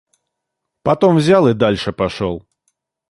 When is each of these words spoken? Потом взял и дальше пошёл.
Потом 0.81 1.17
взял 1.17 1.47
и 1.47 1.53
дальше 1.53 1.91
пошёл. 1.91 2.43